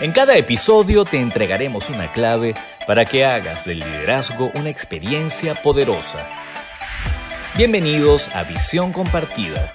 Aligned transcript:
En 0.00 0.10
cada 0.10 0.36
episodio 0.36 1.04
te 1.04 1.20
entregaremos 1.20 1.88
una 1.88 2.10
clave 2.10 2.56
para 2.84 3.04
que 3.04 3.24
hagas 3.24 3.64
del 3.64 3.78
liderazgo 3.78 4.50
una 4.54 4.68
experiencia 4.68 5.54
poderosa. 5.54 6.28
Bienvenidos 7.56 8.28
a 8.34 8.42
Visión 8.42 8.92
Compartida. 8.92 9.72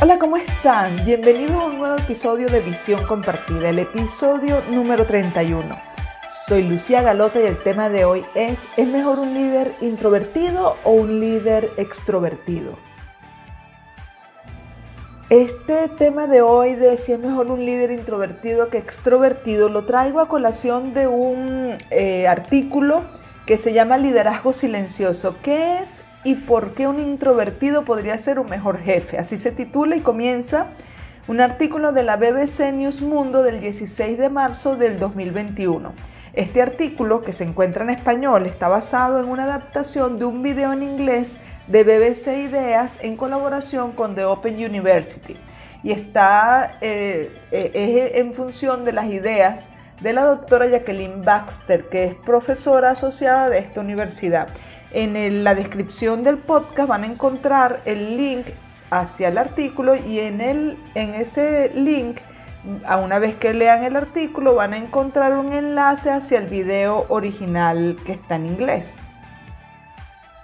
Hola, 0.00 0.18
¿cómo 0.18 0.38
están? 0.38 1.04
Bienvenidos 1.04 1.56
a 1.56 1.66
un 1.66 1.78
nuevo 1.78 1.98
episodio 1.98 2.48
de 2.48 2.60
Visión 2.60 3.04
Compartida, 3.04 3.68
el 3.68 3.80
episodio 3.80 4.62
número 4.70 5.04
31. 5.04 5.76
Soy 6.26 6.62
Lucía 6.62 7.02
Galota 7.02 7.38
y 7.38 7.44
el 7.44 7.58
tema 7.58 7.90
de 7.90 8.06
hoy 8.06 8.24
es 8.34 8.62
¿es 8.78 8.86
mejor 8.86 9.18
un 9.18 9.34
líder 9.34 9.72
introvertido 9.82 10.78
o 10.84 10.92
un 10.92 11.20
líder 11.20 11.70
extrovertido? 11.76 12.85
Este 15.28 15.88
tema 15.88 16.28
de 16.28 16.40
hoy 16.40 16.76
de 16.76 16.96
si 16.96 17.10
es 17.10 17.18
mejor 17.18 17.48
un 17.50 17.64
líder 17.64 17.90
introvertido 17.90 18.70
que 18.70 18.78
extrovertido 18.78 19.68
lo 19.68 19.84
traigo 19.84 20.20
a 20.20 20.28
colación 20.28 20.94
de 20.94 21.08
un 21.08 21.76
eh, 21.90 22.28
artículo 22.28 23.02
que 23.44 23.58
se 23.58 23.72
llama 23.72 23.98
Liderazgo 23.98 24.52
Silencioso. 24.52 25.34
¿Qué 25.42 25.78
es 25.78 26.02
y 26.22 26.36
por 26.36 26.74
qué 26.74 26.86
un 26.86 27.00
introvertido 27.00 27.84
podría 27.84 28.16
ser 28.18 28.38
un 28.38 28.48
mejor 28.48 28.78
jefe? 28.78 29.18
Así 29.18 29.36
se 29.36 29.50
titula 29.50 29.96
y 29.96 30.00
comienza 30.00 30.68
un 31.26 31.40
artículo 31.40 31.90
de 31.90 32.04
la 32.04 32.14
BBC 32.14 32.72
News 32.72 33.02
Mundo 33.02 33.42
del 33.42 33.60
16 33.60 34.18
de 34.18 34.28
marzo 34.28 34.76
del 34.76 35.00
2021. 35.00 35.92
Este 36.34 36.62
artículo, 36.62 37.22
que 37.22 37.32
se 37.32 37.42
encuentra 37.42 37.82
en 37.82 37.90
español, 37.90 38.46
está 38.46 38.68
basado 38.68 39.18
en 39.18 39.28
una 39.28 39.42
adaptación 39.42 40.20
de 40.20 40.24
un 40.24 40.44
video 40.44 40.72
en 40.72 40.84
inglés 40.84 41.32
de 41.66 41.84
BBC 41.84 42.38
Ideas 42.48 42.98
en 43.02 43.16
colaboración 43.16 43.92
con 43.92 44.14
The 44.14 44.24
Open 44.24 44.54
University 44.54 45.36
y 45.82 45.92
está 45.92 46.78
eh, 46.80 47.32
eh, 47.50 48.12
en 48.14 48.32
función 48.32 48.84
de 48.84 48.92
las 48.92 49.06
ideas 49.06 49.68
de 50.00 50.12
la 50.12 50.24
doctora 50.24 50.66
Jacqueline 50.66 51.22
Baxter, 51.22 51.88
que 51.88 52.04
es 52.04 52.14
profesora 52.14 52.90
asociada 52.90 53.48
de 53.48 53.58
esta 53.58 53.80
universidad. 53.80 54.48
En 54.92 55.44
la 55.44 55.54
descripción 55.54 56.22
del 56.22 56.38
podcast 56.38 56.88
van 56.88 57.04
a 57.04 57.06
encontrar 57.06 57.80
el 57.84 58.16
link 58.16 58.46
hacia 58.90 59.28
el 59.28 59.38
artículo 59.38 59.96
y 59.96 60.20
en, 60.20 60.40
el, 60.40 60.78
en 60.94 61.14
ese 61.14 61.72
link, 61.74 62.18
a 62.84 62.96
una 62.98 63.18
vez 63.18 63.36
que 63.36 63.54
lean 63.54 63.84
el 63.84 63.96
artículo, 63.96 64.54
van 64.54 64.74
a 64.74 64.76
encontrar 64.76 65.36
un 65.36 65.52
enlace 65.52 66.10
hacia 66.10 66.38
el 66.38 66.46
video 66.46 67.06
original 67.08 67.96
que 68.04 68.12
está 68.12 68.36
en 68.36 68.46
inglés. 68.46 68.94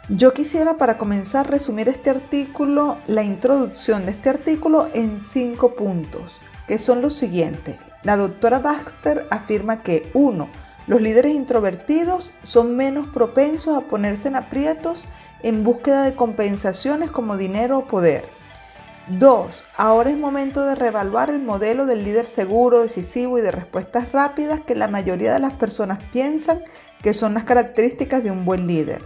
Yo 0.09 0.35
quisiera 0.35 0.79
para 0.79 0.99
comenzar 0.99 1.49
resumir 1.49 1.89
este 1.89 2.11
artículo, 2.11 2.99
la 3.07 3.23
introducción 3.23 4.05
de 4.05 4.11
este 4.11 4.31
artículo 4.31 4.89
en 4.95 5.21
cinco 5.21 5.77
puntos, 5.77 6.41
que 6.67 6.77
son 6.77 7.01
los 7.03 7.13
siguientes. 7.13 7.79
La 8.03 8.17
doctora 8.17 8.59
Baxter 8.59 9.29
afirma 9.31 9.85
que 9.85 10.11
1. 10.13 10.49
Los 10.89 11.01
líderes 11.01 11.33
introvertidos 11.33 12.33
son 12.43 12.77
menos 12.77 13.07
propensos 13.07 13.77
a 13.77 13.83
ponerse 13.83 14.27
en 14.27 14.35
aprietos 14.35 15.05
en 15.45 15.63
búsqueda 15.63 16.03
de 16.03 16.17
compensaciones 16.17 17.13
como 17.13 17.37
dinero 17.37 17.79
o 17.79 17.87
poder. 17.87 18.29
2. 19.07 19.65
Ahora 19.77 20.11
es 20.11 20.17
momento 20.17 20.65
de 20.65 20.75
reevaluar 20.75 21.31
el 21.31 21.41
modelo 21.41 21.87
del 21.87 22.03
líder 22.03 22.27
seguro, 22.27 22.83
decisivo 22.83 23.39
y 23.39 23.43
de 23.43 23.53
respuestas 23.53 24.11
rápidas 24.11 24.61
que 24.63 24.75
la 24.75 24.89
mayoría 24.89 25.33
de 25.33 25.41
las 25.41 25.53
personas 25.53 26.01
piensan 26.13 26.65
que 27.03 27.13
son 27.13 27.35
las 27.35 27.45
características 27.45 28.25
de 28.25 28.33
un 28.33 28.45
buen 28.45 28.67
líder. 28.67 29.01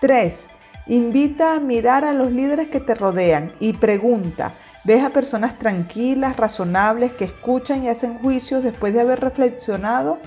3. 0.00 0.46
Invita 0.88 1.54
a 1.54 1.60
mirar 1.60 2.04
a 2.04 2.12
los 2.12 2.30
líderes 2.30 2.68
que 2.68 2.80
te 2.80 2.94
rodean 2.94 3.52
y 3.58 3.72
pregunta, 3.72 4.54
¿ves 4.84 5.02
a 5.02 5.10
personas 5.10 5.58
tranquilas, 5.58 6.36
razonables, 6.36 7.12
que 7.12 7.24
escuchan 7.24 7.84
y 7.84 7.88
hacen 7.88 8.18
juicios 8.18 8.62
después 8.62 8.94
de 8.94 9.00
haber 9.00 9.20
reflexionado 9.20 10.20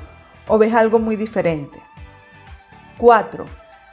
o 0.47 0.57
ves 0.57 0.73
algo 0.73 0.99
muy 0.99 1.15
diferente? 1.15 1.79
4. 2.97 3.45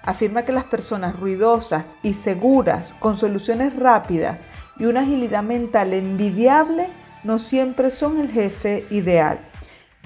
Afirma 0.02 0.44
que 0.44 0.52
las 0.52 0.64
personas 0.64 1.14
ruidosas 1.14 1.96
y 2.02 2.14
seguras, 2.14 2.94
con 2.98 3.16
soluciones 3.16 3.76
rápidas 3.76 4.46
y 4.78 4.86
una 4.86 5.02
agilidad 5.02 5.44
mental 5.44 5.92
envidiable, 5.92 6.88
no 7.22 7.38
siempre 7.38 7.90
son 7.90 8.18
el 8.20 8.30
jefe 8.30 8.86
ideal. 8.90 9.40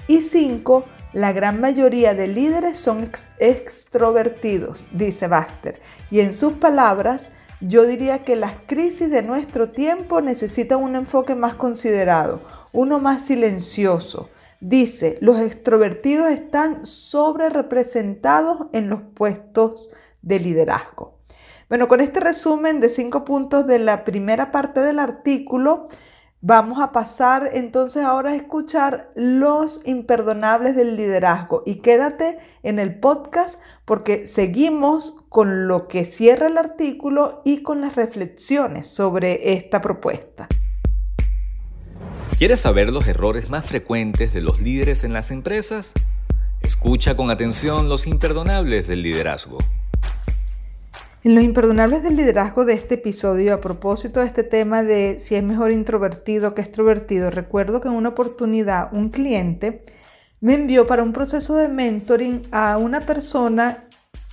Y 0.07 0.21
5 0.21 0.85
la 1.13 1.33
gran 1.33 1.59
mayoría 1.59 2.13
de 2.13 2.27
líderes 2.27 2.77
son 2.77 3.11
extrovertidos, 3.39 4.87
dice 4.93 5.27
Baster. 5.27 5.81
Y 6.09 6.21
en 6.21 6.33
sus 6.33 6.53
palabras, 6.53 7.31
yo 7.59 7.85
diría 7.85 8.23
que 8.23 8.35
las 8.35 8.53
crisis 8.65 9.09
de 9.09 9.21
nuestro 9.21 9.69
tiempo 9.69 10.21
necesitan 10.21 10.81
un 10.81 10.95
enfoque 10.95 11.35
más 11.35 11.55
considerado, 11.55 12.41
uno 12.71 12.99
más 12.99 13.25
silencioso. 13.25 14.29
Dice, 14.61 15.17
los 15.21 15.39
extrovertidos 15.39 16.29
están 16.31 16.85
sobre 16.85 17.49
representados 17.49 18.67
en 18.73 18.89
los 18.89 19.01
puestos 19.01 19.89
de 20.21 20.39
liderazgo. 20.39 21.19
Bueno, 21.67 21.87
con 21.87 22.01
este 22.01 22.19
resumen 22.19 22.79
de 22.79 22.89
cinco 22.89 23.23
puntos 23.23 23.65
de 23.65 23.79
la 23.79 24.03
primera 24.03 24.51
parte 24.51 24.81
del 24.81 24.99
artículo, 24.99 25.87
Vamos 26.43 26.81
a 26.81 26.91
pasar 26.91 27.51
entonces 27.53 28.03
ahora 28.03 28.31
a 28.31 28.35
escuchar 28.35 29.11
los 29.15 29.79
imperdonables 29.85 30.75
del 30.75 30.97
liderazgo 30.97 31.61
y 31.67 31.75
quédate 31.75 32.39
en 32.63 32.79
el 32.79 32.99
podcast 32.99 33.61
porque 33.85 34.25
seguimos 34.25 35.13
con 35.29 35.67
lo 35.67 35.87
que 35.87 36.03
cierra 36.03 36.47
el 36.47 36.57
artículo 36.57 37.43
y 37.45 37.61
con 37.61 37.79
las 37.79 37.95
reflexiones 37.95 38.87
sobre 38.87 39.53
esta 39.53 39.81
propuesta. 39.81 40.47
¿Quieres 42.39 42.59
saber 42.59 42.91
los 42.91 43.07
errores 43.07 43.51
más 43.51 43.63
frecuentes 43.63 44.33
de 44.33 44.41
los 44.41 44.59
líderes 44.61 45.03
en 45.03 45.13
las 45.13 45.29
empresas? 45.29 45.93
Escucha 46.61 47.15
con 47.15 47.29
atención 47.29 47.87
los 47.87 48.07
imperdonables 48.07 48.87
del 48.87 49.03
liderazgo. 49.03 49.59
En 51.23 51.35
los 51.35 51.43
imperdonables 51.43 52.01
del 52.01 52.15
liderazgo 52.15 52.65
de 52.65 52.73
este 52.73 52.95
episodio, 52.95 53.53
a 53.53 53.61
propósito 53.61 54.21
de 54.21 54.25
este 54.25 54.41
tema 54.41 54.81
de 54.81 55.17
si 55.19 55.35
es 55.35 55.43
mejor 55.43 55.71
introvertido 55.71 56.55
que 56.55 56.61
extrovertido, 56.61 57.29
recuerdo 57.29 57.79
que 57.79 57.89
en 57.89 57.93
una 57.93 58.09
oportunidad 58.09 58.91
un 58.91 59.09
cliente 59.09 59.85
me 60.39 60.55
envió 60.55 60.87
para 60.87 61.03
un 61.03 61.13
proceso 61.13 61.55
de 61.57 61.67
mentoring 61.67 62.47
a 62.51 62.77
una 62.77 63.01
persona 63.01 63.83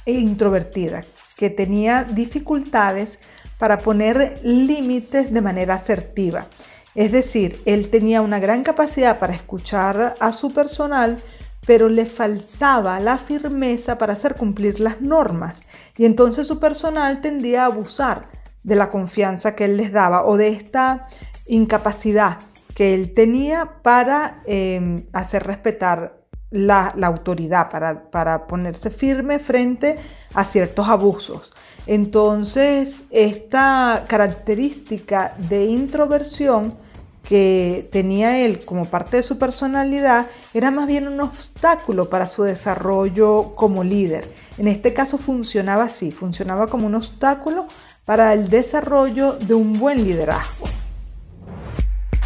introvertida 0.07 1.05
que 1.37 1.51
tenía 1.51 2.05
dificultades 2.05 3.19
para 3.59 3.81
poner 3.81 4.41
límites 4.43 5.31
de 5.31 5.43
manera 5.43 5.75
asertiva. 5.75 6.47
Es 6.95 7.13
decir, 7.13 7.61
él 7.67 7.91
tenía 7.91 8.23
una 8.23 8.39
gran 8.39 8.63
capacidad 8.63 9.19
para 9.19 9.35
escuchar 9.35 10.15
a 10.19 10.33
su 10.33 10.55
personal, 10.55 11.23
pero 11.67 11.91
le 11.91 12.07
faltaba 12.07 12.99
la 12.99 13.19
firmeza 13.19 13.99
para 13.99 14.15
hacer 14.15 14.37
cumplir 14.37 14.81
las 14.81 15.03
normas. 15.03 15.61
Y 15.99 16.07
entonces 16.07 16.47
su 16.47 16.59
personal 16.59 17.21
tendía 17.21 17.65
a 17.65 17.67
abusar 17.67 18.31
de 18.63 18.77
la 18.77 18.89
confianza 18.89 19.55
que 19.55 19.65
él 19.65 19.77
les 19.77 19.93
daba 19.93 20.25
o 20.25 20.37
de 20.37 20.49
esta 20.49 21.09
incapacidad 21.47 22.39
que 22.75 22.95
él 22.95 23.13
tenía 23.13 23.83
para 23.83 24.43
em, 24.47 25.07
hacer 25.13 25.43
respetar 25.43 26.17
la, 26.51 26.95
autoridad, 27.03 27.69
para, 27.71 28.11
para, 28.11 28.47
ponerse 28.47 28.91
firme 28.91 29.41
frente 29.41 29.97
a 30.33 30.45
ciertos 30.45 30.89
abusos. 30.89 31.53
Entonces, 31.87 33.05
esta 33.11 34.05
característica 34.09 35.35
de 35.37 35.67
introversión 35.67 36.79
que 37.29 37.87
tenía 37.93 38.39
él 38.39 38.65
como 38.65 38.87
parte 38.87 39.19
de 39.19 39.23
su 39.23 39.39
personalidad 39.39 40.29
era 40.55 40.71
más 40.71 40.87
bien 40.87 41.07
un 41.07 41.21
obstáculo 41.21 42.09
para 42.09 42.27
su 42.27 42.43
desarrollo 42.43 43.55
como 43.55 43.85
líder. 43.85 44.33
En 44.57 44.67
este 44.67 44.95
caso 44.95 45.19
funcionaba 45.19 45.85
así, 45.85 46.11
funcionaba 46.11 46.69
como 46.69 46.87
un 46.87 46.95
obstáculo 46.95 47.69
para 48.07 48.33
el 48.33 48.49
desarrollo 48.49 49.35
de 49.35 49.53
un 49.53 49.79
buen 49.79 50.05
liderazgo. 50.05 50.67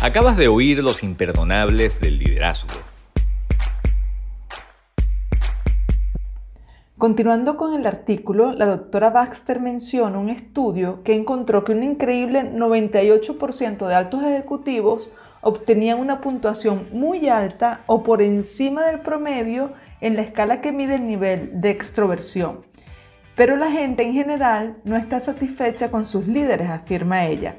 Acabas 0.00 0.36
de 0.36 0.46
oír 0.46 0.84
los 0.84 1.02
imperdonables 1.02 2.00
del 2.00 2.20
liderazgo 2.20 2.91
Continuando 7.02 7.56
con 7.56 7.74
el 7.74 7.84
artículo, 7.84 8.52
la 8.52 8.66
doctora 8.66 9.10
Baxter 9.10 9.58
menciona 9.58 10.20
un 10.20 10.30
estudio 10.30 11.02
que 11.02 11.16
encontró 11.16 11.64
que 11.64 11.72
un 11.72 11.82
increíble 11.82 12.52
98% 12.54 13.88
de 13.88 13.94
altos 13.96 14.22
ejecutivos 14.22 15.12
obtenían 15.40 15.98
una 15.98 16.20
puntuación 16.20 16.86
muy 16.92 17.28
alta 17.28 17.80
o 17.86 18.04
por 18.04 18.22
encima 18.22 18.84
del 18.84 19.00
promedio 19.00 19.72
en 20.00 20.14
la 20.14 20.22
escala 20.22 20.60
que 20.60 20.70
mide 20.70 20.94
el 20.94 21.08
nivel 21.08 21.60
de 21.60 21.70
extroversión. 21.70 22.64
Pero 23.34 23.56
la 23.56 23.72
gente 23.72 24.04
en 24.04 24.12
general 24.12 24.76
no 24.84 24.96
está 24.96 25.18
satisfecha 25.18 25.90
con 25.90 26.06
sus 26.06 26.28
líderes, 26.28 26.70
afirma 26.70 27.24
ella. 27.24 27.56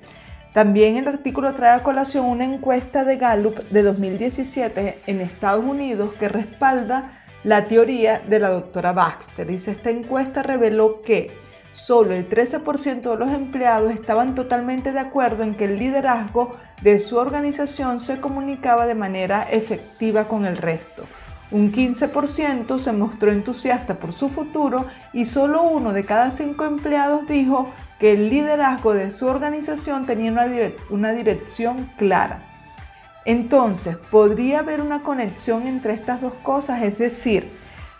También 0.53 0.95
el 0.95 1.09
artículo 1.09 1.53
trae 1.53 1.75
a 1.75 1.83
colación 1.83 2.27
una 2.27 2.45
encuesta 2.45 3.03
de 3.03 3.17
Gallup 3.17 3.59
de 3.71 3.83
2017 3.83 4.99
en 5.05 5.19
Estados 5.19 5.65
Unidos 5.65 6.13
que 6.13 6.29
respalda 6.29 7.22
la 7.43 7.67
teoría 7.67 8.19
de 8.19 8.39
la 8.39 8.49
doctora 8.49 8.93
Baxter. 8.93 9.47
Dice, 9.47 9.71
esta 9.71 9.89
encuesta 9.89 10.43
reveló 10.43 11.01
que 11.01 11.31
solo 11.71 12.13
el 12.13 12.29
13% 12.29 13.01
de 13.01 13.17
los 13.17 13.29
empleados 13.29 13.91
estaban 13.91 14.35
totalmente 14.35 14.91
de 14.91 14.99
acuerdo 14.99 15.43
en 15.43 15.55
que 15.55 15.65
el 15.65 15.77
liderazgo 15.77 16.55
de 16.81 16.99
su 16.99 17.17
organización 17.17 17.99
se 17.99 18.19
comunicaba 18.21 18.85
de 18.85 18.95
manera 18.95 19.43
efectiva 19.43 20.27
con 20.27 20.45
el 20.45 20.57
resto. 20.57 21.03
Un 21.51 21.71
15% 21.71 22.79
se 22.79 22.91
mostró 22.93 23.31
entusiasta 23.31 23.95
por 23.95 24.13
su 24.13 24.29
futuro 24.29 24.87
y 25.11 25.25
solo 25.25 25.61
uno 25.63 25.93
de 25.93 26.05
cada 26.05 26.31
cinco 26.31 26.65
empleados 26.65 27.27
dijo 27.27 27.69
que 27.99 28.13
el 28.13 28.29
liderazgo 28.29 28.93
de 28.93 29.11
su 29.11 29.27
organización 29.27 30.05
tenía 30.05 30.31
una, 30.31 30.47
una 30.89 31.11
dirección 31.11 31.91
clara. 31.97 32.52
Entonces, 33.25 33.95
¿podría 33.95 34.59
haber 34.59 34.81
una 34.81 35.01
conexión 35.01 35.67
entre 35.67 35.93
estas 35.93 36.21
dos 36.21 36.33
cosas? 36.43 36.83
Es 36.83 36.97
decir, 36.97 37.49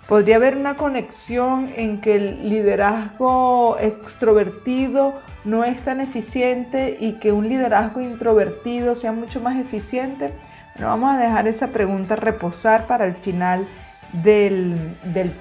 podría 0.08 0.36
haber 0.36 0.58
una 0.58 0.76
conexión 0.76 1.72
en 1.76 2.02
que 2.02 2.16
el 2.16 2.50
liderazgo 2.50 3.78
extrovertido 3.80 5.14
no 5.46 5.64
es 5.64 5.80
tan 5.82 6.02
eficiente 6.02 6.98
y 7.00 7.14
que 7.14 7.32
un 7.32 7.48
liderazgo 7.48 8.02
introvertido 8.02 8.96
sea 8.96 9.12
mucho 9.12 9.40
más 9.40 9.58
eficiente. 9.58 10.34
Bueno, 10.76 10.90
vamos 10.90 11.16
a 11.16 11.18
dejar 11.18 11.48
esa 11.48 11.68
pregunta 11.68 12.16
reposar 12.16 12.88
para 12.88 13.06
el 13.06 13.16
final 13.16 13.68
del, 14.12 14.76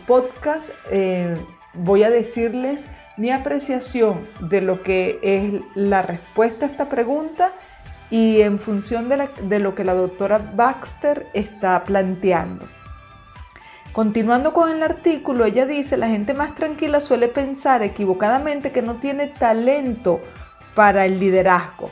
podcast. 0.06 0.70
Eh, 0.90 1.34
voy 1.74 2.04
a 2.04 2.10
decirles 2.10 2.86
mi 3.16 3.30
apreciación 3.30 4.26
de 4.40 4.60
lo 4.60 4.82
que 4.82 5.18
es 5.22 5.60
la 5.74 6.02
respuesta 6.02 6.66
a 6.66 6.68
esta 6.68 6.88
pregunta 6.88 7.50
y 8.12 8.42
en 8.42 8.58
función 8.58 9.08
de, 9.08 9.58
lo 9.58 9.74
que 9.74 9.84
la 9.84 9.94
doctora 9.94 10.36
Baxter 10.54 11.28
está 11.32 11.82
planteando. 11.84 12.68
Continuando 13.94 14.52
con 14.52 14.70
el 14.70 14.82
artículo, 14.82 15.46
ella 15.46 15.64
dice, 15.64 15.96
la 15.96 16.10
gente 16.10 16.34
más 16.34 16.54
tranquila 16.54 17.00
suele 17.00 17.28
pensar 17.28 17.82
equivocadamente 17.82 18.70
que 18.70 18.82
no 18.82 18.96
tiene 18.96 19.28
talento 19.28 20.20
para 20.74 21.06
el 21.06 21.18
liderazgo. 21.18 21.90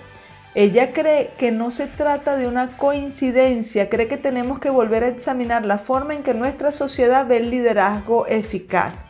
Ella 0.54 0.92
cree 0.92 1.30
que 1.38 1.52
no 1.52 1.70
se 1.70 1.86
trata 1.86 2.36
de 2.36 2.46
una 2.46 2.76
coincidencia, 2.76 3.88
cree 3.88 4.06
que 4.06 4.18
tenemos 4.18 4.58
que 4.58 4.68
volver 4.68 5.04
a 5.04 5.08
examinar 5.08 5.64
la 5.64 5.78
forma 5.78 6.14
en 6.14 6.22
que 6.22 6.34
nuestra 6.34 6.70
sociedad 6.70 7.26
ve 7.26 7.38
el 7.38 7.48
liderazgo 7.48 8.26
eficaz. 8.26 9.06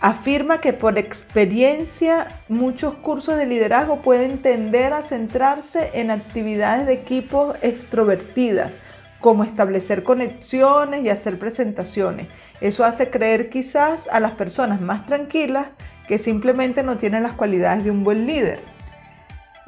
Afirma 0.00 0.60
que 0.60 0.74
por 0.74 0.98
experiencia 0.98 2.40
muchos 2.48 2.94
cursos 2.96 3.36
de 3.36 3.46
liderazgo 3.46 4.02
pueden 4.02 4.42
tender 4.42 4.92
a 4.92 5.02
centrarse 5.02 5.90
en 5.94 6.10
actividades 6.10 6.86
de 6.86 6.92
equipos 6.92 7.56
extrovertidas, 7.62 8.78
como 9.20 9.42
establecer 9.42 10.02
conexiones 10.02 11.02
y 11.02 11.08
hacer 11.08 11.38
presentaciones. 11.38 12.28
Eso 12.60 12.84
hace 12.84 13.08
creer 13.08 13.48
quizás 13.48 14.06
a 14.08 14.20
las 14.20 14.32
personas 14.32 14.82
más 14.82 15.06
tranquilas 15.06 15.68
que 16.06 16.18
simplemente 16.18 16.82
no 16.82 16.98
tienen 16.98 17.22
las 17.22 17.32
cualidades 17.32 17.82
de 17.82 17.90
un 17.90 18.04
buen 18.04 18.26
líder. 18.26 18.60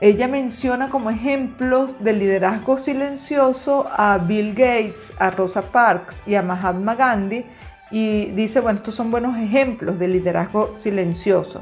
Ella 0.00 0.28
menciona 0.28 0.90
como 0.90 1.10
ejemplos 1.10 1.96
del 2.04 2.20
liderazgo 2.20 2.78
silencioso 2.78 3.88
a 3.90 4.19
Bill 4.19 4.50
Gates, 4.50 5.12
a 5.19 5.31
Rosa 5.31 5.62
Parks 5.62 6.22
y 6.24 6.36
a 6.36 6.42
Mahatma 6.42 6.94
Gandhi 6.94 7.44
y 7.90 8.26
dice, 8.32 8.61
bueno, 8.61 8.79
estos 8.79 8.94
son 8.94 9.11
buenos 9.11 9.37
ejemplos 9.38 9.99
de 9.99 10.08
liderazgo 10.08 10.76
silencioso. 10.76 11.61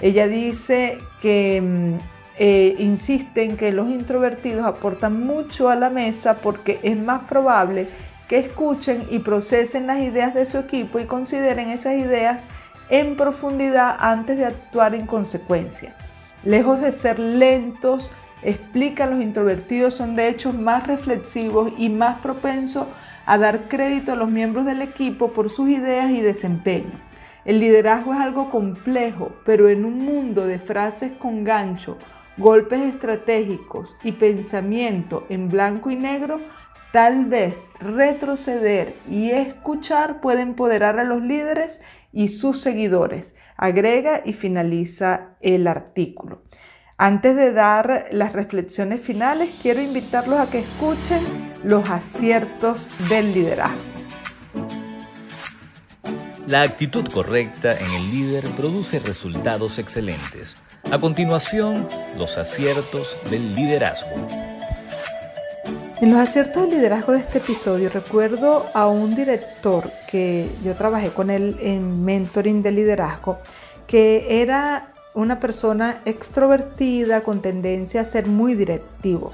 Ella 0.00 0.26
dice 0.28 0.98
que 1.20 1.60
mm, 1.62 1.94
eh, 2.38 2.74
insiste 2.78 3.44
en 3.44 3.56
que 3.56 3.72
los 3.72 3.88
introvertidos 3.88 4.66
aportan 4.66 5.24
mucho 5.26 5.68
a 5.68 5.76
la 5.76 5.90
mesa 5.90 6.34
porque 6.42 6.80
es 6.82 6.96
más 6.96 7.22
probable 7.24 7.88
que 8.28 8.38
escuchen 8.38 9.06
y 9.10 9.20
procesen 9.20 9.86
las 9.86 10.00
ideas 10.00 10.34
de 10.34 10.44
su 10.44 10.58
equipo 10.58 10.98
y 10.98 11.06
consideren 11.06 11.68
esas 11.68 11.94
ideas 11.94 12.44
en 12.88 13.16
profundidad 13.16 13.96
antes 13.98 14.36
de 14.36 14.46
actuar 14.46 14.94
en 14.94 15.06
consecuencia. 15.06 15.94
Lejos 16.44 16.80
de 16.80 16.92
ser 16.92 17.18
lentos, 17.18 18.12
explican 18.42 19.10
los 19.10 19.22
introvertidos, 19.22 19.94
son 19.94 20.14
de 20.14 20.28
hecho 20.28 20.52
más 20.52 20.86
reflexivos 20.86 21.72
y 21.78 21.88
más 21.88 22.20
propensos 22.20 22.86
a 23.26 23.38
dar 23.38 23.68
crédito 23.68 24.12
a 24.12 24.16
los 24.16 24.30
miembros 24.30 24.64
del 24.64 24.80
equipo 24.80 25.32
por 25.32 25.50
sus 25.50 25.68
ideas 25.68 26.10
y 26.10 26.20
desempeño. 26.20 27.02
El 27.44 27.60
liderazgo 27.60 28.14
es 28.14 28.20
algo 28.20 28.50
complejo, 28.50 29.32
pero 29.44 29.68
en 29.68 29.84
un 29.84 29.98
mundo 29.98 30.46
de 30.46 30.58
frases 30.58 31.12
con 31.12 31.44
gancho, 31.44 31.98
golpes 32.38 32.80
estratégicos 32.82 33.96
y 34.02 34.12
pensamiento 34.12 35.26
en 35.28 35.48
blanco 35.48 35.90
y 35.90 35.96
negro, 35.96 36.40
tal 36.92 37.26
vez 37.26 37.62
retroceder 37.78 38.94
y 39.08 39.30
escuchar 39.30 40.20
puede 40.20 40.40
empoderar 40.40 40.98
a 40.98 41.04
los 41.04 41.22
líderes 41.22 41.80
y 42.12 42.28
sus 42.28 42.60
seguidores. 42.60 43.34
Agrega 43.56 44.22
y 44.24 44.32
finaliza 44.32 45.36
el 45.40 45.66
artículo. 45.66 46.42
Antes 46.98 47.36
de 47.36 47.52
dar 47.52 48.06
las 48.10 48.32
reflexiones 48.32 49.00
finales, 49.00 49.52
quiero 49.60 49.82
invitarlos 49.82 50.38
a 50.38 50.50
que 50.50 50.60
escuchen 50.60 51.45
los 51.64 51.88
aciertos 51.90 52.88
del 53.08 53.32
liderazgo. 53.32 53.80
La 56.46 56.62
actitud 56.62 57.04
correcta 57.12 57.76
en 57.76 57.90
el 57.90 58.10
líder 58.10 58.44
produce 58.52 59.00
resultados 59.00 59.78
excelentes. 59.78 60.58
A 60.92 61.00
continuación, 61.00 61.88
los 62.16 62.38
aciertos 62.38 63.18
del 63.30 63.54
liderazgo. 63.54 64.10
En 66.00 66.10
los 66.10 66.20
aciertos 66.20 66.70
de 66.70 66.76
liderazgo 66.76 67.14
de 67.14 67.18
este 67.18 67.38
episodio 67.38 67.88
recuerdo 67.88 68.66
a 68.74 68.86
un 68.86 69.16
director 69.16 69.90
que 70.06 70.48
yo 70.62 70.74
trabajé 70.74 71.08
con 71.10 71.30
él 71.30 71.56
en 71.60 72.04
mentoring 72.04 72.62
de 72.62 72.70
liderazgo, 72.70 73.38
que 73.86 74.42
era 74.42 74.92
una 75.14 75.40
persona 75.40 76.00
extrovertida 76.04 77.22
con 77.22 77.42
tendencia 77.42 78.02
a 78.02 78.04
ser 78.04 78.26
muy 78.26 78.54
directivo. 78.54 79.32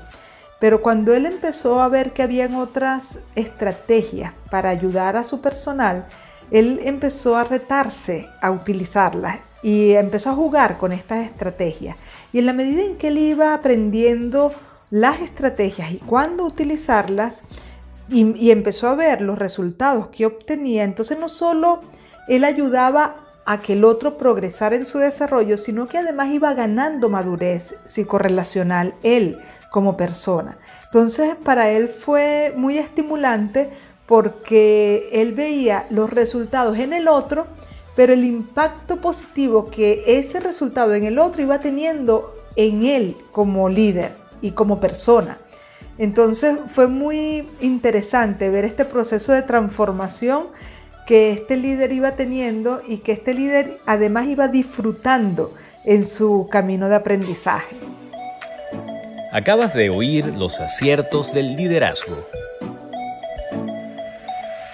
Pero 0.62 0.80
cuando 0.80 1.12
él 1.12 1.26
empezó 1.26 1.82
a 1.82 1.88
ver 1.88 2.12
que 2.12 2.22
habían 2.22 2.54
otras 2.54 3.18
estrategias 3.34 4.32
para 4.48 4.70
ayudar 4.70 5.16
a 5.16 5.24
su 5.24 5.40
personal, 5.40 6.06
él 6.52 6.78
empezó 6.84 7.36
a 7.36 7.42
retarse 7.42 8.28
a 8.40 8.52
utilizarlas 8.52 9.40
y 9.64 9.90
empezó 9.94 10.30
a 10.30 10.34
jugar 10.34 10.78
con 10.78 10.92
estas 10.92 11.26
estrategias. 11.26 11.96
Y 12.32 12.38
en 12.38 12.46
la 12.46 12.52
medida 12.52 12.84
en 12.84 12.96
que 12.96 13.08
él 13.08 13.18
iba 13.18 13.54
aprendiendo 13.54 14.52
las 14.88 15.20
estrategias 15.20 15.90
y 15.90 15.96
cuándo 15.96 16.44
utilizarlas 16.44 17.42
y, 18.08 18.52
empezó 18.52 18.86
a 18.86 18.94
ver 18.94 19.20
los 19.20 19.40
resultados 19.40 20.10
que 20.12 20.26
obtenía, 20.26 20.84
entonces 20.84 21.18
no 21.18 21.28
solo 21.28 21.80
él 22.28 22.44
ayudaba 22.44 23.16
a 23.46 23.60
que 23.60 23.72
el 23.72 23.82
otro 23.82 24.16
progresara 24.16 24.76
en 24.76 24.86
su 24.86 24.98
desarrollo, 24.98 25.56
sino 25.56 25.88
que 25.88 25.98
además 25.98 26.28
iba 26.28 26.54
ganando 26.54 27.08
madurez 27.08 27.74
psicorrelacional 27.84 28.94
él 29.02 29.40
como 29.72 29.96
persona. 29.96 30.58
Entonces 30.84 31.34
para 31.34 31.70
él 31.70 31.88
fue 31.88 32.52
muy 32.56 32.78
estimulante 32.78 33.70
porque 34.06 35.08
él 35.10 35.32
veía 35.32 35.86
los 35.90 36.10
resultados 36.10 36.78
en 36.78 36.92
el 36.92 37.08
otro, 37.08 37.46
pero 37.96 38.12
el 38.12 38.24
impacto 38.24 39.00
positivo 39.00 39.70
que 39.70 40.04
ese 40.06 40.38
resultado 40.38 40.94
en 40.94 41.04
el 41.04 41.18
otro 41.18 41.42
iba 41.42 41.58
teniendo 41.58 42.32
en 42.54 42.84
él 42.84 43.16
como 43.32 43.68
líder 43.68 44.14
y 44.42 44.52
como 44.52 44.78
persona. 44.78 45.38
Entonces 45.98 46.58
fue 46.68 46.86
muy 46.86 47.48
interesante 47.60 48.50
ver 48.50 48.64
este 48.64 48.84
proceso 48.84 49.32
de 49.32 49.42
transformación 49.42 50.48
que 51.06 51.30
este 51.30 51.56
líder 51.56 51.92
iba 51.92 52.12
teniendo 52.12 52.82
y 52.86 52.98
que 52.98 53.12
este 53.12 53.34
líder 53.34 53.78
además 53.86 54.26
iba 54.26 54.48
disfrutando 54.48 55.54
en 55.84 56.04
su 56.04 56.46
camino 56.50 56.88
de 56.88 56.96
aprendizaje. 56.96 57.76
Acabas 59.34 59.72
de 59.72 59.88
oír 59.88 60.36
los 60.36 60.60
aciertos 60.60 61.32
del 61.32 61.56
liderazgo. 61.56 62.28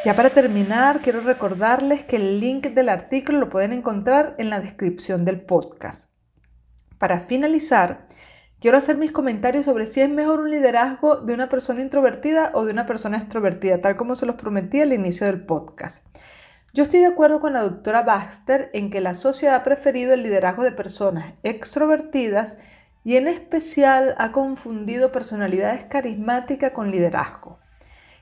Ya 0.05 0.17
para 0.17 0.31
terminar, 0.31 1.00
quiero 1.00 1.21
recordarles 1.21 2.03
que 2.03 2.17
el 2.17 2.41
link 2.41 2.67
del 2.67 2.88
artículo 2.88 3.38
lo 3.38 3.50
pueden 3.50 3.73
encontrar 3.73 4.35
en 4.37 4.50
la 4.50 4.59
descripción 4.59 5.25
del 5.25 5.41
podcast. 5.43 6.11
Para 6.99 7.21
finalizar, 7.21 8.09
Quiero 8.61 8.77
hacer 8.77 8.97
mis 8.97 9.12
comentarios 9.12 9.67
sobre 9.67 9.87
si 9.87 10.00
es 10.00 10.11
mejor 10.11 10.41
un 10.41 10.50
liderazgo 10.50 11.15
de 11.19 11.33
una 11.33 11.49
persona 11.49 11.81
introvertida 11.81 12.50
o 12.55 12.65
de 12.65 12.73
una 12.73 12.87
persona 12.87 13.17
extrovertida, 13.17 13.81
tal 13.81 13.95
como 13.95 14.17
se 14.17 14.27
los 14.27 14.35
prometí 14.35 14.81
al 14.81 14.93
inicio 14.93 15.29
del 15.29 15.47
podcast. 15.47 16.05
Yo 16.75 16.83
estoy 16.83 16.99
de 16.99 17.07
acuerdo 17.07 17.38
con 17.38 17.53
la 17.53 17.62
doctora 17.62 18.03
Baxter 18.03 18.69
en 18.73 18.91
que 18.91 19.00
la 19.00 19.15
sociedad 19.15 19.55
ha 19.55 19.62
preferido 19.62 20.12
el 20.12 20.25
liderazgo 20.25 20.65
de 20.65 20.73
personas 20.73 21.35
extrovertidas 21.45 22.57
y 23.05 23.17
en 23.17 23.28
especial 23.28 24.14
ha 24.19 24.33
confundido 24.33 25.12
personalidades 25.12 25.85
carismáticas 25.85 26.73
con 26.73 26.90
liderazgo. 26.90 27.59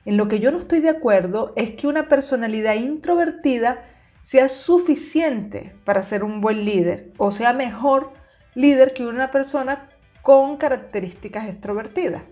En 0.05 0.17
lo 0.17 0.27
que 0.27 0.39
yo 0.39 0.51
no 0.51 0.59
estoy 0.59 0.79
de 0.79 0.89
acuerdo 0.89 1.53
es 1.55 1.71
que 1.71 1.87
una 1.87 2.07
personalidad 2.07 2.75
introvertida 2.75 3.83
sea 4.23 4.49
suficiente 4.49 5.75
para 5.83 6.03
ser 6.03 6.23
un 6.23 6.41
buen 6.41 6.65
líder 6.65 7.11
o 7.17 7.31
sea 7.31 7.53
mejor 7.53 8.13
líder 8.55 8.93
que 8.93 9.05
una 9.05 9.31
persona 9.31 9.89
con 10.21 10.57
características 10.57 11.47
extrovertidas. 11.47 12.23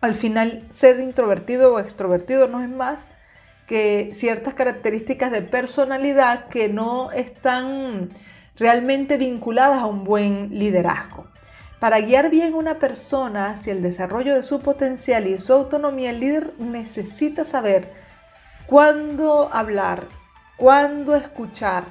Al 0.00 0.16
final, 0.16 0.66
ser 0.70 0.98
introvertido 0.98 1.74
o 1.74 1.78
extrovertido 1.78 2.48
no 2.48 2.60
es 2.60 2.68
más 2.68 3.06
que 3.66 4.10
ciertas 4.12 4.54
características 4.54 5.30
de 5.30 5.42
personalidad 5.42 6.48
que 6.48 6.68
no 6.68 7.12
están 7.12 8.10
realmente 8.56 9.16
vinculadas 9.18 9.80
a 9.80 9.86
un 9.86 10.02
buen 10.02 10.50
liderazgo. 10.58 11.31
Para 11.82 11.98
guiar 11.98 12.30
bien 12.30 12.54
a 12.54 12.58
una 12.58 12.78
persona 12.78 13.46
hacia 13.46 13.72
el 13.72 13.82
desarrollo 13.82 14.36
de 14.36 14.44
su 14.44 14.60
potencial 14.60 15.26
y 15.26 15.36
su 15.40 15.52
autonomía, 15.52 16.10
el 16.10 16.20
líder 16.20 16.54
necesita 16.60 17.44
saber 17.44 17.92
cuándo 18.68 19.50
hablar, 19.52 20.04
cuándo 20.56 21.16
escuchar, 21.16 21.82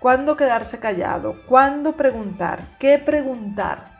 cuándo 0.00 0.36
quedarse 0.36 0.78
callado, 0.80 1.46
cuándo 1.46 1.92
preguntar, 1.92 2.76
qué 2.78 2.98
preguntar. 2.98 3.96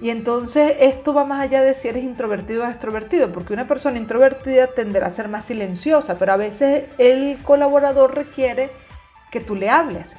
Y 0.00 0.10
entonces 0.10 0.76
esto 0.78 1.12
va 1.12 1.24
más 1.24 1.40
allá 1.40 1.60
de 1.60 1.74
si 1.74 1.88
eres 1.88 2.04
introvertido 2.04 2.62
o 2.62 2.68
extrovertido, 2.68 3.32
porque 3.32 3.54
una 3.54 3.66
persona 3.66 3.98
introvertida 3.98 4.68
tenderá 4.68 5.08
a 5.08 5.10
ser 5.10 5.26
más 5.26 5.44
silenciosa, 5.44 6.18
pero 6.18 6.34
a 6.34 6.36
veces 6.36 6.84
el 6.98 7.42
colaborador 7.42 8.14
requiere 8.14 8.70
que 9.32 9.40
tú 9.40 9.56
le 9.56 9.70
hables. 9.70 10.14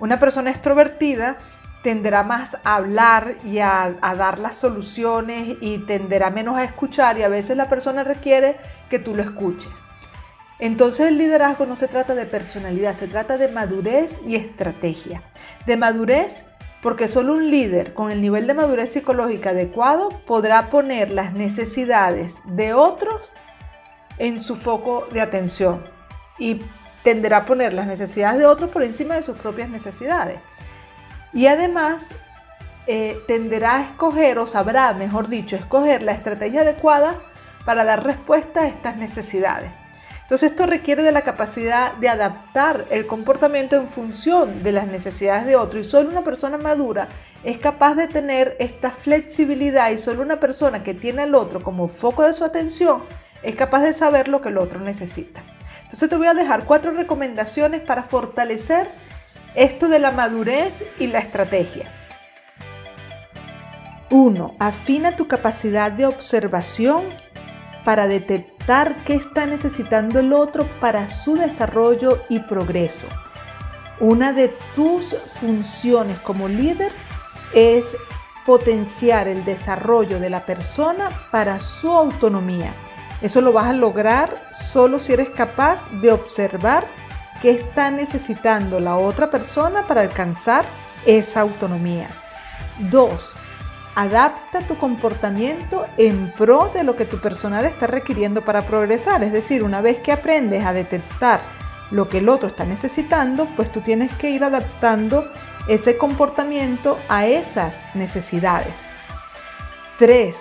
Una 0.00 0.18
persona 0.18 0.50
extrovertida 0.50 1.38
tenderá 1.86 2.24
más 2.24 2.56
a 2.64 2.74
hablar 2.74 3.36
y 3.44 3.60
a, 3.60 3.94
dar 4.18 4.40
las 4.40 4.56
soluciones 4.56 5.56
y 5.60 5.78
tenderá 5.78 6.30
menos 6.30 6.58
a 6.58 6.64
escuchar 6.64 7.16
y 7.16 7.22
a 7.22 7.28
veces 7.28 7.56
la 7.56 7.68
persona 7.68 8.02
requiere 8.02 8.56
que 8.90 8.98
tú 8.98 9.14
lo 9.14 9.22
escuches. 9.22 9.72
Entonces 10.58 11.06
el 11.06 11.16
liderazgo 11.16 11.64
no 11.64 11.76
se 11.76 11.86
trata 11.86 12.16
de 12.16 12.26
personalidad, 12.26 12.96
se 12.96 13.06
trata 13.06 13.38
de 13.38 13.46
madurez 13.46 14.18
y 14.26 14.34
estrategia. 14.34 15.22
De 15.64 15.76
madurez 15.76 16.46
porque 16.82 17.06
solo 17.06 17.34
un 17.34 17.50
líder 17.52 17.94
con 17.94 18.10
el 18.10 18.20
nivel 18.20 18.48
de 18.48 18.54
madurez 18.54 18.92
psicológica 18.92 19.50
adecuado 19.50 20.08
podrá 20.26 20.70
poner 20.70 21.12
las 21.12 21.34
necesidades 21.34 22.34
de 22.46 22.74
otros 22.74 23.30
en 24.18 24.42
su 24.42 24.56
foco 24.56 25.06
de 25.12 25.20
atención 25.20 25.84
y 26.36 26.62
tenderá 27.04 27.36
a 27.36 27.46
poner 27.46 27.74
las 27.74 27.86
necesidades 27.86 28.40
de 28.40 28.46
otros 28.46 28.70
por 28.70 28.82
encima 28.82 29.14
de 29.14 29.22
sus 29.22 29.36
propias 29.36 29.68
necesidades. 29.68 30.40
Y 31.36 31.48
además 31.48 32.06
eh, 32.86 33.20
tenderá 33.26 33.76
a 33.76 33.82
escoger 33.82 34.38
o 34.38 34.46
sabrá, 34.46 34.94
mejor 34.94 35.28
dicho, 35.28 35.54
escoger 35.54 36.00
la 36.00 36.12
estrategia 36.12 36.62
adecuada 36.62 37.14
para 37.66 37.84
dar 37.84 38.04
respuesta 38.04 38.62
a 38.62 38.66
estas 38.66 38.96
necesidades. 38.96 39.70
Entonces 40.22 40.52
esto 40.52 40.64
requiere 40.64 41.02
de 41.02 41.12
la 41.12 41.20
capacidad 41.20 41.92
de 41.92 42.08
adaptar 42.08 42.86
el 42.88 43.06
comportamiento 43.06 43.76
en 43.76 43.86
función 43.86 44.62
de 44.62 44.72
las 44.72 44.86
necesidades 44.86 45.44
de 45.44 45.56
otro 45.56 45.78
y 45.78 45.84
solo 45.84 46.08
una 46.08 46.24
persona 46.24 46.56
madura 46.56 47.06
es 47.44 47.58
capaz 47.58 47.96
de 47.96 48.08
tener 48.08 48.56
esta 48.58 48.90
flexibilidad 48.90 49.90
y 49.90 49.98
solo 49.98 50.22
una 50.22 50.40
persona 50.40 50.82
que 50.82 50.94
tiene 50.94 51.22
al 51.22 51.34
otro 51.34 51.60
como 51.60 51.86
foco 51.86 52.22
de 52.22 52.32
su 52.32 52.44
atención 52.44 53.04
es 53.42 53.54
capaz 53.56 53.82
de 53.82 53.92
saber 53.92 54.28
lo 54.28 54.40
que 54.40 54.48
el 54.48 54.56
otro 54.56 54.80
necesita. 54.80 55.44
Entonces 55.82 56.08
te 56.08 56.16
voy 56.16 56.28
a 56.28 56.34
dejar 56.34 56.64
cuatro 56.64 56.92
recomendaciones 56.92 57.82
para 57.82 58.02
fortalecer 58.02 58.88
esto 59.56 59.88
de 59.88 59.98
la 59.98 60.12
madurez 60.12 60.84
y 60.98 61.06
la 61.06 61.18
estrategia. 61.18 61.90
1. 64.10 64.56
Afina 64.58 65.16
tu 65.16 65.26
capacidad 65.26 65.90
de 65.90 66.06
observación 66.06 67.04
para 67.84 68.06
detectar 68.06 69.02
qué 69.04 69.14
está 69.14 69.46
necesitando 69.46 70.20
el 70.20 70.32
otro 70.32 70.68
para 70.80 71.08
su 71.08 71.36
desarrollo 71.36 72.22
y 72.28 72.40
progreso. 72.40 73.08
Una 73.98 74.32
de 74.32 74.54
tus 74.74 75.16
funciones 75.32 76.18
como 76.18 76.48
líder 76.48 76.92
es 77.54 77.96
potenciar 78.44 79.26
el 79.26 79.44
desarrollo 79.44 80.20
de 80.20 80.30
la 80.30 80.44
persona 80.44 81.08
para 81.32 81.58
su 81.60 81.90
autonomía. 81.90 82.74
Eso 83.22 83.40
lo 83.40 83.52
vas 83.52 83.68
a 83.68 83.72
lograr 83.72 84.48
solo 84.52 84.98
si 84.98 85.14
eres 85.14 85.30
capaz 85.30 85.90
de 86.02 86.12
observar 86.12 86.86
qué 87.46 87.52
está 87.52 87.92
necesitando 87.92 88.80
la 88.80 88.96
otra 88.96 89.30
persona 89.30 89.86
para 89.86 90.00
alcanzar 90.00 90.66
esa 91.04 91.42
autonomía. 91.42 92.08
2 92.90 93.36
adapta 93.94 94.66
tu 94.66 94.76
comportamiento 94.76 95.86
en 95.96 96.32
pro 96.32 96.72
de 96.74 96.82
lo 96.82 96.96
que 96.96 97.04
tu 97.04 97.18
personal 97.18 97.64
está 97.64 97.86
requiriendo 97.86 98.44
para 98.44 98.66
progresar. 98.66 99.22
Es 99.22 99.30
decir, 99.30 99.62
una 99.62 99.80
vez 99.80 100.00
que 100.00 100.10
aprendes 100.10 100.66
a 100.66 100.72
detectar 100.72 101.40
lo 101.92 102.08
que 102.08 102.18
el 102.18 102.28
otro 102.28 102.48
está 102.48 102.64
necesitando, 102.64 103.46
pues 103.54 103.70
tú 103.70 103.80
tienes 103.80 104.10
que 104.14 104.30
ir 104.30 104.42
adaptando 104.42 105.30
ese 105.68 105.96
comportamiento 105.96 106.98
a 107.08 107.26
esas 107.26 107.84
necesidades. 107.94 108.82
3. 109.98 110.36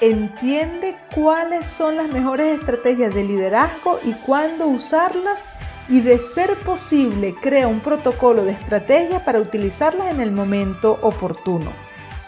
Entiende 0.00 0.96
cuáles 1.14 1.66
son 1.66 1.96
las 1.96 2.08
mejores 2.08 2.58
estrategias 2.58 3.14
de 3.14 3.24
liderazgo 3.24 4.00
y 4.02 4.14
cuándo 4.14 4.66
usarlas 4.66 5.57
y 5.88 6.00
de 6.00 6.18
ser 6.18 6.58
posible 6.60 7.34
crea 7.34 7.66
un 7.66 7.80
protocolo 7.80 8.44
de 8.44 8.52
estrategia 8.52 9.24
para 9.24 9.40
utilizarlas 9.40 10.10
en 10.10 10.20
el 10.20 10.32
momento 10.32 10.98
oportuno. 11.02 11.72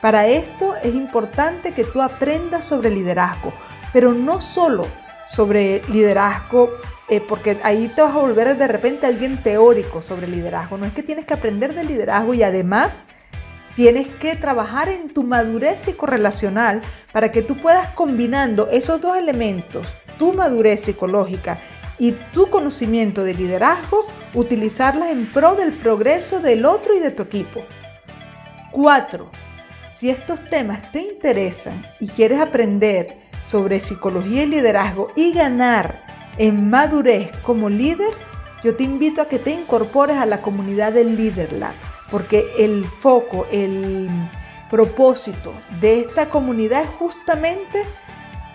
Para 0.00 0.26
esto 0.26 0.74
es 0.82 0.94
importante 0.94 1.72
que 1.72 1.84
tú 1.84 2.00
aprendas 2.00 2.64
sobre 2.64 2.90
liderazgo, 2.90 3.52
pero 3.92 4.14
no 4.14 4.40
solo 4.40 4.86
sobre 5.28 5.82
liderazgo, 5.88 6.70
eh, 7.08 7.20
porque 7.20 7.58
ahí 7.62 7.88
te 7.88 8.02
vas 8.02 8.14
a 8.14 8.18
volver 8.18 8.56
de 8.56 8.66
repente 8.66 9.06
alguien 9.06 9.36
teórico 9.36 10.00
sobre 10.00 10.26
liderazgo. 10.26 10.78
No 10.78 10.86
es 10.86 10.92
que 10.92 11.02
tienes 11.02 11.26
que 11.26 11.34
aprender 11.34 11.74
de 11.74 11.84
liderazgo 11.84 12.32
y 12.34 12.42
además 12.42 13.02
tienes 13.74 14.08
que 14.08 14.36
trabajar 14.36 14.88
en 14.88 15.12
tu 15.12 15.22
madurez 15.22 15.80
psicorrelacional 15.80 16.80
para 17.12 17.30
que 17.30 17.42
tú 17.42 17.56
puedas 17.56 17.88
combinando 17.88 18.68
esos 18.70 19.00
dos 19.00 19.16
elementos, 19.16 19.94
tu 20.18 20.32
madurez 20.32 20.80
psicológica 20.80 21.58
y 22.00 22.12
tu 22.32 22.48
conocimiento 22.48 23.22
de 23.22 23.34
liderazgo, 23.34 24.06
utilizarlas 24.34 25.10
en 25.10 25.26
pro 25.26 25.54
del 25.54 25.72
progreso 25.72 26.40
del 26.40 26.64
otro 26.64 26.96
y 26.96 26.98
de 26.98 27.10
tu 27.10 27.22
equipo. 27.22 27.60
4. 28.72 29.30
Si 29.92 30.08
estos 30.08 30.42
temas 30.44 30.90
te 30.92 31.02
interesan 31.02 31.86
y 32.00 32.08
quieres 32.08 32.40
aprender 32.40 33.18
sobre 33.44 33.80
psicología 33.80 34.44
y 34.44 34.46
liderazgo 34.46 35.12
y 35.14 35.32
ganar 35.32 36.06
en 36.38 36.70
madurez 36.70 37.30
como 37.42 37.68
líder, 37.68 38.14
yo 38.64 38.74
te 38.74 38.84
invito 38.84 39.20
a 39.20 39.28
que 39.28 39.38
te 39.38 39.50
incorpores 39.50 40.16
a 40.16 40.26
la 40.26 40.40
comunidad 40.40 40.92
del 40.92 41.16
Leader 41.16 41.52
Lab, 41.52 41.74
porque 42.10 42.46
el 42.58 42.86
foco, 42.86 43.46
el 43.52 44.08
propósito 44.70 45.52
de 45.80 46.00
esta 46.00 46.30
comunidad 46.30 46.82
es 46.82 46.90
justamente 46.98 47.82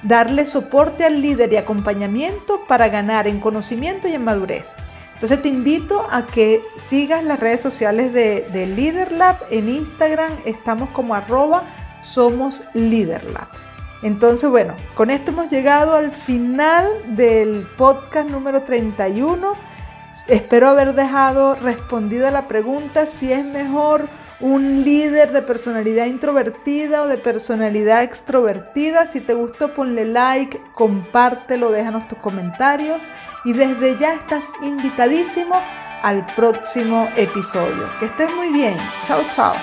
darle 0.05 0.45
soporte 0.45 1.03
al 1.03 1.21
líder 1.21 1.51
y 1.51 1.57
acompañamiento 1.57 2.61
para 2.67 2.89
ganar 2.89 3.27
en 3.27 3.39
conocimiento 3.39 4.07
y 4.07 4.13
en 4.13 4.23
madurez. 4.23 4.75
Entonces 5.13 5.41
te 5.41 5.49
invito 5.49 6.05
a 6.11 6.25
que 6.25 6.61
sigas 6.77 7.23
las 7.23 7.39
redes 7.39 7.61
sociales 7.61 8.13
de, 8.13 8.41
de 8.51 8.67
LeaderLab. 8.67 9.37
En 9.49 9.69
Instagram 9.69 10.31
estamos 10.45 10.89
como 10.89 11.15
arroba 11.15 11.63
somos 12.01 12.61
LeaderLab. 12.73 13.47
Entonces, 14.03 14.49
bueno, 14.49 14.75
con 14.93 15.09
esto 15.09 15.31
hemos 15.31 15.49
llegado 15.49 15.95
al 15.95 16.11
final 16.11 16.85
del 17.15 17.67
podcast 17.77 18.29
número 18.29 18.61
31. 18.61 19.53
Espero 20.27 20.69
haber 20.69 20.93
dejado 20.93 21.55
respondida 21.55 22.29
la 22.29 22.47
pregunta 22.47 23.07
si 23.07 23.31
es 23.31 23.43
mejor 23.43 24.07
un 24.45 24.83
líder 24.83 25.31
de 25.31 25.41
personalidad 25.41 26.05
introvertida 26.05 27.01
o 27.01 27.07
de 27.07 27.17
personalidad 27.17 28.03
extrovertida. 28.03 29.07
Si 29.07 29.19
te 29.19 29.33
gustó, 29.33 29.73
ponle 29.73 30.05
like, 30.05 30.61
compártelo, 30.75 31.71
déjanos 31.71 32.07
tus 32.07 32.19
comentarios 32.19 33.01
y 33.43 33.53
desde 33.53 33.97
ya 33.97 34.13
estás 34.13 34.43
invitadísimo 34.61 35.55
al 36.03 36.27
próximo 36.35 37.09
episodio. 37.15 37.89
Que 37.97 38.05
estés 38.05 38.29
muy 38.35 38.53
bien. 38.53 38.77
Chao, 39.03 39.23
chao. 39.31 39.55